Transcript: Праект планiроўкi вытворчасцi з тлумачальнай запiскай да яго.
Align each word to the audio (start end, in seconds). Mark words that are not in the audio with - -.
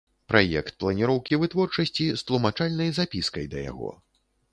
Праект 0.31 0.77
планiроўкi 0.83 1.37
вытворчасцi 1.43 2.07
з 2.21 2.25
тлумачальнай 2.29 2.89
запiскай 3.01 3.45
да 3.53 3.59
яго. 3.67 3.91